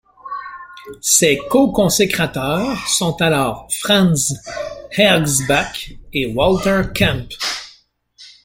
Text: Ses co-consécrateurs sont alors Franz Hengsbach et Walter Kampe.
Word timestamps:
Ses 0.99 1.39
co-consécrateurs 1.51 2.87
sont 2.87 3.21
alors 3.21 3.67
Franz 3.71 4.33
Hengsbach 4.97 5.93
et 6.11 6.25
Walter 6.25 6.81
Kampe. 6.95 7.33